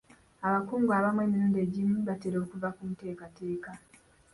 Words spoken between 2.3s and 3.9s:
okuva ku nteekateeka.